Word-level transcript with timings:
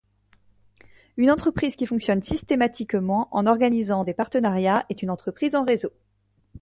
Une 1.15 1.29
entreprise 1.29 1.75
qui 1.75 1.85
fonctionne 1.85 2.23
systématiquement 2.23 3.27
en 3.29 3.45
organisant 3.45 4.03
des 4.03 4.15
partenariats 4.15 4.83
est 4.89 5.03
une 5.03 5.11
entreprise 5.11 5.53
en 5.53 5.63
réseau. 5.63 5.91